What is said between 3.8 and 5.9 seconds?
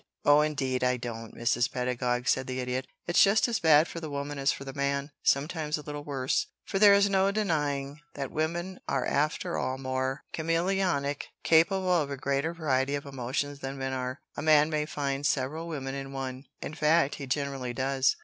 for the woman as for the man sometimes a